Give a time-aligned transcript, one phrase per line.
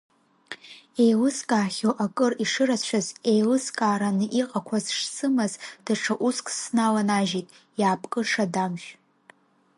[1.03, 5.53] Еилыскаахьоу акыр ишырацәаз, еилыскаараны иҟақәаз шсымаз,
[5.85, 7.47] даҽа уск сналанажьит,
[7.79, 8.89] иаапкыша Дамшә.